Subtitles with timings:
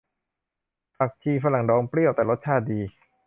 [0.97, 2.79] ผักชีฝรั่งดองเปรี้ยวแต่รสชาติดี